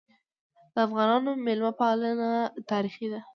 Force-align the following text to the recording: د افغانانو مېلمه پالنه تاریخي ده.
د 0.73 0.75
افغانانو 0.87 1.31
مېلمه 1.45 1.71
پالنه 1.81 2.29
تاریخي 2.71 3.07
ده. 3.13 3.19